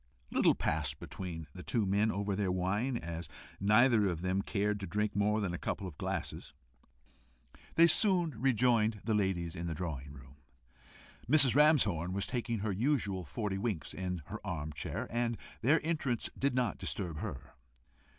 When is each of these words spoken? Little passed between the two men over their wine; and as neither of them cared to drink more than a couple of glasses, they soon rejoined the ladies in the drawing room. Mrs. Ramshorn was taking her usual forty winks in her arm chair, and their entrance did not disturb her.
Little 0.31 0.55
passed 0.55 0.99
between 0.99 1.45
the 1.53 1.61
two 1.61 1.85
men 1.85 2.11
over 2.11 2.35
their 2.35 2.51
wine; 2.51 2.95
and 2.97 3.03
as 3.05 3.29
neither 3.59 4.07
of 4.07 4.23
them 4.23 4.41
cared 4.41 4.79
to 4.79 4.87
drink 4.87 5.15
more 5.15 5.39
than 5.39 5.53
a 5.53 5.59
couple 5.59 5.85
of 5.85 5.99
glasses, 5.99 6.55
they 7.75 7.85
soon 7.85 8.31
rejoined 8.35 9.01
the 9.03 9.13
ladies 9.13 9.55
in 9.55 9.67
the 9.67 9.75
drawing 9.75 10.11
room. 10.11 10.37
Mrs. 11.29 11.53
Ramshorn 11.55 12.13
was 12.13 12.25
taking 12.25 12.61
her 12.61 12.71
usual 12.71 13.23
forty 13.23 13.59
winks 13.59 13.93
in 13.93 14.23
her 14.25 14.39
arm 14.43 14.73
chair, 14.73 15.05
and 15.11 15.37
their 15.61 15.79
entrance 15.85 16.31
did 16.35 16.55
not 16.55 16.79
disturb 16.79 17.19
her. 17.19 17.53